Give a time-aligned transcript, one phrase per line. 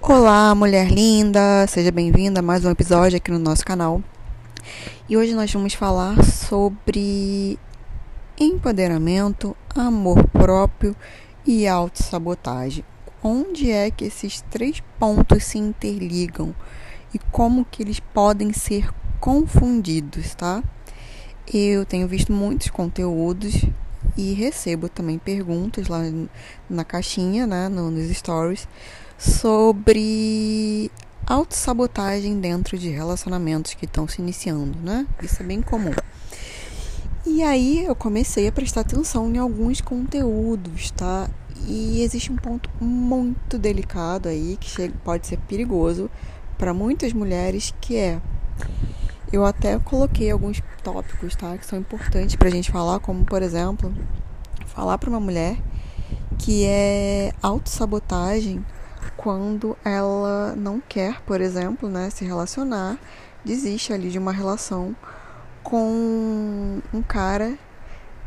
[0.00, 1.66] Olá, mulher linda!
[1.68, 4.02] Seja bem-vinda a mais um episódio aqui no nosso canal.
[5.06, 7.58] E hoje nós vamos falar sobre
[8.40, 10.96] empoderamento, amor próprio
[11.46, 12.82] e autossabotagem.
[13.22, 16.54] Onde é que esses três pontos se interligam
[17.12, 18.90] e como que eles podem ser
[19.20, 20.62] confundidos, tá?
[21.52, 23.62] Eu tenho visto muitos conteúdos
[24.16, 26.00] e recebo também perguntas lá
[26.70, 28.66] na caixinha, né, nos stories,
[29.18, 30.90] sobre
[31.26, 35.06] autossabotagem dentro de relacionamentos que estão se iniciando, né?
[35.22, 35.92] Isso é bem comum.
[37.26, 41.28] E aí eu comecei a prestar atenção em alguns conteúdos, tá?
[41.66, 46.10] E existe um ponto muito delicado aí que pode ser perigoso
[46.58, 48.20] para muitas mulheres, que é
[49.32, 53.92] eu até coloquei alguns tópicos, tá, que são importantes pra gente falar, como por exemplo,
[54.66, 55.56] falar para uma mulher
[56.38, 58.64] que é autossabotagem
[59.24, 62.98] quando ela não quer, por exemplo, né, se relacionar,
[63.42, 64.94] desiste ali de uma relação
[65.62, 67.58] com um cara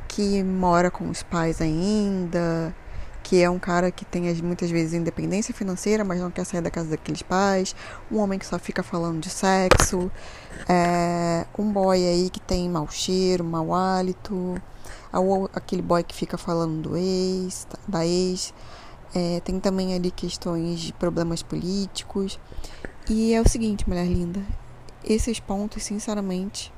[0.07, 2.75] que mora com os pais ainda,
[3.21, 6.71] que é um cara que tem muitas vezes independência financeira, mas não quer sair da
[6.71, 7.75] casa daqueles pais,
[8.11, 10.11] um homem que só fica falando de sexo,
[10.67, 14.59] é, um boy aí que tem mau cheiro, mau hálito,
[15.53, 18.51] aquele boy que fica falando do ex, da ex,
[19.13, 22.39] é, tem também ali questões de problemas políticos.
[23.09, 24.41] E é o seguinte, mulher linda,
[25.03, 26.73] esses pontos, sinceramente,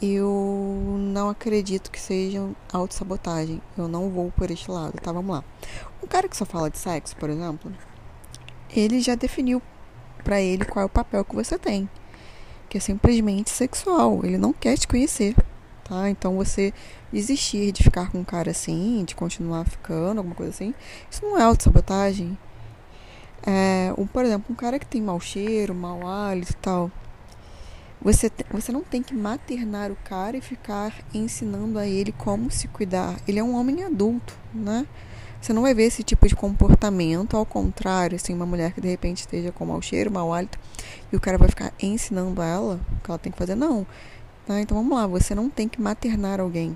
[0.00, 3.60] eu não acredito que sejam autossabotagem.
[3.76, 5.10] Eu não vou por este lado, tá?
[5.10, 5.44] Vamos lá.
[6.02, 7.72] Um cara que só fala de sexo, por exemplo,
[8.70, 9.60] ele já definiu
[10.22, 11.88] para ele qual é o papel que você tem.
[12.68, 14.20] Que é simplesmente sexual.
[14.24, 15.34] Ele não quer te conhecer,
[15.88, 16.10] tá?
[16.10, 16.72] Então você
[17.12, 20.74] desistir de ficar com um cara assim, de continuar ficando, alguma coisa assim,
[21.10, 22.38] isso não é autossabotagem.
[23.46, 26.90] É, um, por exemplo, um cara que tem mau cheiro, mau hálito e tal
[28.00, 32.68] você, você não tem que maternar o cara e ficar ensinando a ele como se
[32.68, 33.16] cuidar.
[33.26, 34.86] Ele é um homem adulto, né?
[35.40, 38.88] Você não vai ver esse tipo de comportamento, ao contrário, assim, uma mulher que de
[38.88, 40.58] repente esteja com mau cheiro, mau hálito,
[41.12, 43.54] e o cara vai ficar ensinando ela o que ela tem que fazer.
[43.54, 43.86] Não.
[44.48, 44.62] Tá?
[44.62, 46.74] Então vamos lá, você não tem que maternar alguém.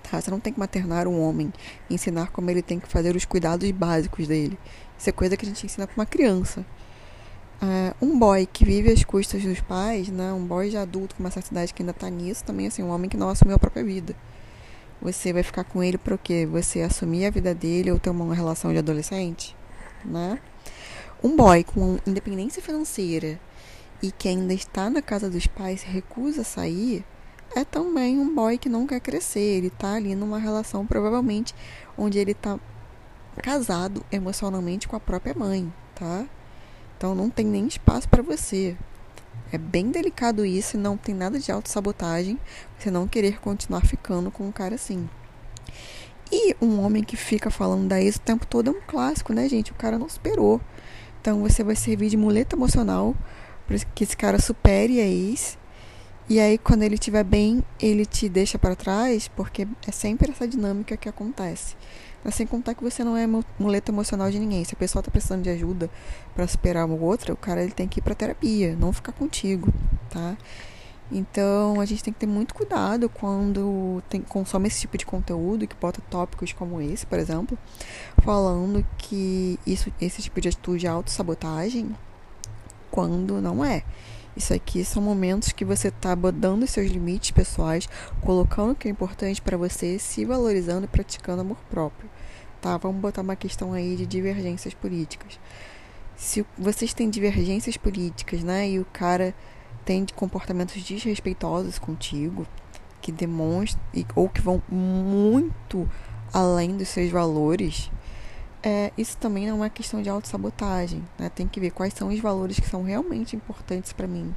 [0.00, 0.20] Tá?
[0.20, 1.52] Você não tem que maternar um homem,
[1.90, 4.56] ensinar como ele tem que fazer os cuidados básicos dele.
[4.96, 6.64] Isso é coisa que a gente ensina para uma criança.
[7.60, 10.32] Uh, um boy que vive às custas dos pais, né?
[10.32, 12.90] Um boy de adulto com uma certa idade que ainda tá nisso, também assim, um
[12.90, 14.14] homem que não assumiu a própria vida.
[15.02, 16.46] Você vai ficar com ele para o quê?
[16.46, 19.56] Você assumir a vida dele ou ter uma relação de adolescente,
[20.04, 20.38] né?
[21.20, 23.40] Um boy com independência financeira
[24.02, 27.04] e que ainda está na casa dos pais e recusa sair,
[27.54, 29.40] é também um boy que não quer crescer.
[29.40, 31.54] Ele tá ali numa relação provavelmente
[31.96, 32.58] onde ele tá
[33.42, 36.26] casado emocionalmente com a própria mãe, tá?
[36.96, 38.76] Então não tem nem espaço para você.
[39.52, 42.38] É bem delicado isso não tem nada de autossabotagem
[42.78, 45.08] você não querer continuar ficando com um cara assim.
[46.32, 49.48] E um homem que fica falando da ex o tempo todo é um clássico, né,
[49.48, 49.70] gente?
[49.70, 50.60] O cara não superou.
[51.20, 53.14] Então você vai servir de muleta emocional
[53.66, 55.58] para que esse cara supere a ex.
[56.28, 60.48] E aí, quando ele estiver bem, ele te deixa para trás, porque é sempre essa
[60.48, 61.76] dinâmica que acontece.
[62.24, 63.26] Mas sem contar que você não é
[63.58, 64.64] muleta emocional de ninguém.
[64.64, 65.90] Se a pessoa tá precisando de ajuda
[66.34, 69.70] para superar uma outra, o cara ele tem que ir pra terapia, não ficar contigo,
[70.08, 70.34] tá?
[71.12, 75.66] Então a gente tem que ter muito cuidado quando tem, consome esse tipo de conteúdo
[75.66, 77.58] que bota tópicos como esse, por exemplo,
[78.22, 81.94] falando que isso, esse tipo de atitude é autossabotagem,
[82.94, 83.82] quando não é.
[84.36, 87.88] Isso aqui são momentos que você está dando os seus limites pessoais,
[88.20, 92.08] colocando o que é importante para você, se valorizando e praticando amor próprio
[92.64, 92.78] tá?
[92.78, 95.38] Vamos botar uma questão aí de divergências políticas.
[96.16, 99.34] Se vocês têm divergências políticas, né, e o cara
[99.84, 102.46] tem comportamentos desrespeitosos contigo,
[103.02, 103.82] que demonstram
[104.16, 105.86] ou que vão muito
[106.32, 107.90] além dos seus valores,
[108.64, 111.28] é, isso também não é uma questão de autossabotagem, né?
[111.28, 114.34] Tem que ver quais são os valores que são realmente importantes para mim.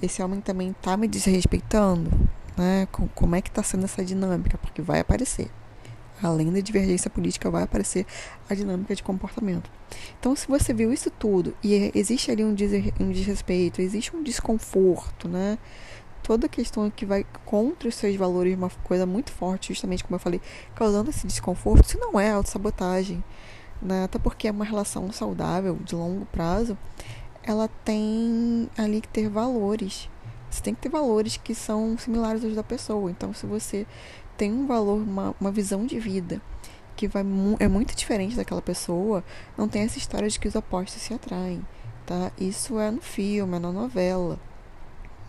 [0.00, 2.10] Esse homem também tá me desrespeitando,
[2.56, 2.88] né?
[3.14, 4.56] Como é que tá sendo essa dinâmica?
[4.56, 5.50] Porque vai aparecer
[6.22, 8.06] além da divergência política, vai aparecer
[8.48, 9.70] a dinâmica de comportamento.
[10.18, 15.58] Então, se você viu isso tudo e existe ali um, desrespeito, existe um desconforto, né?
[16.22, 20.20] Toda questão que vai contra os seus valores, uma coisa muito forte, justamente como eu
[20.20, 20.40] falei,
[20.74, 23.22] causando esse desconforto, isso não é autossabotagem.
[23.80, 24.04] Né?
[24.04, 26.76] Até porque é uma relação saudável, de longo prazo,
[27.42, 30.08] ela tem ali que ter valores.
[30.50, 33.10] Você tem que ter valores que são similares aos da pessoa.
[33.10, 33.86] Então, se você
[34.36, 36.40] tem um valor, uma, uma visão de vida
[36.98, 39.22] que vai mu é muito diferente daquela pessoa,
[39.56, 41.64] não tem essa história de que os opostos se atraem,
[42.04, 42.32] tá?
[42.36, 44.38] Isso é no filme, é na novela,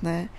[0.02, 0.30] né?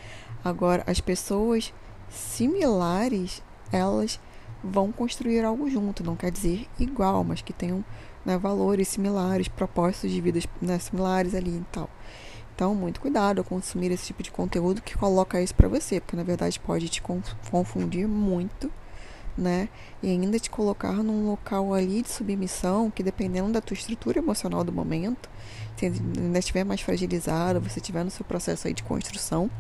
[0.45, 1.73] Agora, as pessoas
[2.09, 4.19] similares, elas
[4.63, 7.85] vão construir algo junto, não quer dizer igual, mas que tenham
[8.25, 11.89] né, valores similares, propósitos de vida né, similares ali e tal.
[12.55, 16.15] Então, muito cuidado ao consumir esse tipo de conteúdo que coloca isso para você, porque
[16.15, 17.03] na verdade pode te
[17.51, 18.71] confundir muito,
[19.37, 19.71] né?
[20.03, 24.63] E ainda te colocar num local ali de submissão que dependendo da tua estrutura emocional
[24.63, 25.31] do momento,
[25.75, 29.51] se ainda estiver mais fragilizado, você estiver no seu processo aí de construção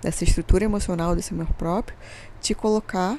[0.00, 1.96] dessa estrutura emocional desse amor próprio,
[2.40, 3.18] te colocar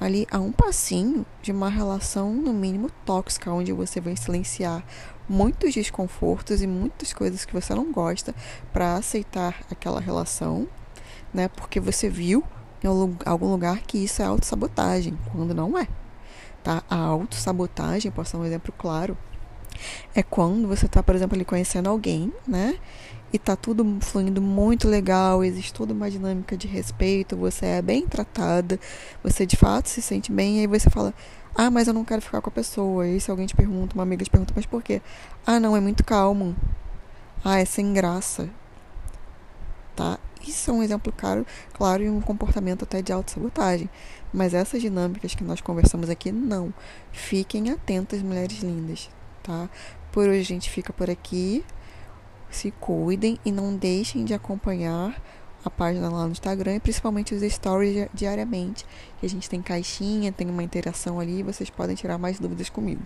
[0.00, 4.84] ali a um passinho de uma relação no mínimo tóxica, onde você vai silenciar
[5.28, 8.34] muitos desconfortos e muitas coisas que você não gosta
[8.72, 10.68] para aceitar aquela relação,
[11.34, 11.48] né?
[11.48, 12.42] Porque você viu
[12.82, 12.86] em
[13.24, 15.88] algum lugar que isso é autossabotagem, quando não é.
[16.62, 16.82] Tá?
[16.88, 19.16] A autossabotagem, posso dar um exemplo claro,
[20.14, 22.78] é quando você está, por exemplo, ali conhecendo alguém, né?
[23.32, 28.06] E tá tudo fluindo muito legal, existe toda uma dinâmica de respeito, você é bem
[28.06, 28.80] tratada,
[29.22, 31.12] você de fato se sente bem, e aí você fala,
[31.54, 33.06] ah, mas eu não quero ficar com a pessoa.
[33.06, 35.02] E se alguém te pergunta, uma amiga te pergunta, mas por quê?
[35.44, 36.56] Ah, não, é muito calmo.
[37.44, 38.48] Ah, é sem graça.
[39.96, 40.18] Tá?
[40.46, 43.90] Isso é um exemplo claro, claro e um comportamento até de autossabotagem.
[44.32, 46.72] Mas essas dinâmicas que nós conversamos aqui, não.
[47.10, 49.10] Fiquem atentas, mulheres lindas,
[49.42, 49.68] tá?
[50.12, 51.64] Por hoje a gente fica por aqui.
[52.50, 55.20] Se cuidem e não deixem de acompanhar
[55.64, 58.86] a página lá no Instagram e principalmente os stories diariamente.
[59.18, 63.02] Que a gente tem caixinha, tem uma interação ali, vocês podem tirar mais dúvidas comigo.